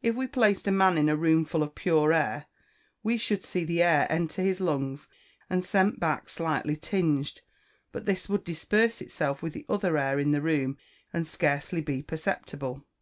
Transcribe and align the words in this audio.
If 0.00 0.16
we 0.16 0.26
placed 0.26 0.66
a 0.66 0.72
man 0.72 0.96
in 0.96 1.10
a 1.10 1.14
room 1.14 1.44
full 1.44 1.62
of 1.62 1.74
pure 1.74 2.10
air, 2.14 2.46
we 3.02 3.18
should 3.18 3.44
see 3.44 3.64
the 3.64 3.82
air 3.82 4.06
enter 4.08 4.40
his 4.40 4.62
lungs, 4.62 5.08
and 5.50 5.62
sent 5.62 6.00
back 6.00 6.30
slightly 6.30 6.74
tinged; 6.74 7.42
but 7.92 8.06
this 8.06 8.30
would 8.30 8.44
disperse 8.44 9.02
itself 9.02 9.42
with 9.42 9.52
the 9.52 9.66
other 9.68 9.98
air 9.98 10.18
of 10.18 10.30
the 10.32 10.40
room 10.40 10.78
and 11.12 11.26
scarcely 11.26 11.82
be 11.82 12.02
perceptible. 12.02 12.86